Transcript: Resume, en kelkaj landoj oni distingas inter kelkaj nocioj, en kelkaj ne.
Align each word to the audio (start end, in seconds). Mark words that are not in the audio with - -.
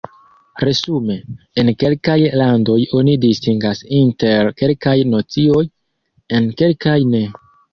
Resume, 0.67 1.17
en 1.63 1.69
kelkaj 1.83 2.15
landoj 2.43 2.77
oni 3.01 3.15
distingas 3.27 3.83
inter 4.01 4.51
kelkaj 4.63 4.97
nocioj, 5.13 5.63
en 6.39 6.53
kelkaj 6.65 6.99
ne. 7.17 7.23